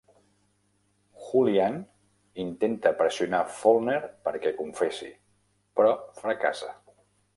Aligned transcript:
Hoolihan 1.25 1.75
intenta 2.45 2.93
pressionar 3.03 3.43
Faulkner 3.61 3.99
perquè 4.29 4.55
confessi, 4.63 5.11
però 5.81 5.93
fracassa. 6.25 6.73